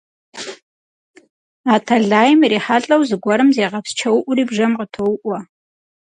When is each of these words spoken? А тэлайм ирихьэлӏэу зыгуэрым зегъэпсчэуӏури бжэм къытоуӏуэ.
А 1.73 1.75
тэлайм 1.85 2.39
ирихьэлӏэу 2.45 3.01
зыгуэрым 3.09 3.49
зегъэпсчэуӏури 3.55 4.43
бжэм 4.49 4.71
къытоуӏуэ. 4.77 5.37